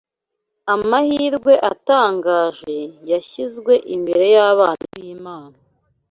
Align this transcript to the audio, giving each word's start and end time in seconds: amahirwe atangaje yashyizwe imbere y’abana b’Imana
amahirwe 0.73 1.53
atangaje 1.71 2.77
yashyizwe 3.11 3.73
imbere 3.95 4.25
y’abana 4.35 4.83
b’Imana 4.95 5.57